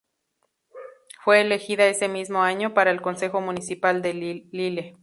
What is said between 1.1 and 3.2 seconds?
Fue elegida ese mismo año para el